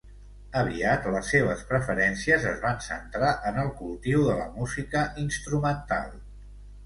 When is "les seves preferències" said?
1.15-2.47